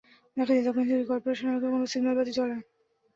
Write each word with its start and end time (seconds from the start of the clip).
দেখা 0.37 0.53
যায়, 0.55 0.65
দক্ষিণ 0.67 0.85
সিটি 0.89 1.05
করপোরেশন 1.09 1.47
এলাকায় 1.47 1.73
কোনো 1.73 1.85
সিগন্যাল 1.91 2.15
বাতি 2.17 2.31
জ্বলে 2.33 2.51
না। 2.51 2.59